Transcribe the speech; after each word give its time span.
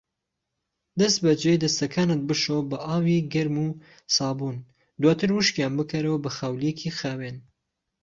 دەستبەجی 0.99 1.61
دەستەکانت 1.63 2.21
بشۆ 2.29 2.57
بە 2.69 2.77
ئاوی 2.85 3.25
گەرم 3.33 3.55
و 3.65 3.67
سابوون، 4.15 4.57
دواتر 5.01 5.29
وشکیان 5.33 5.73
بکەرەوە 5.79 6.17
بە 6.23 6.29
خاولیەکی 6.37 6.95
خاوین. 6.99 7.37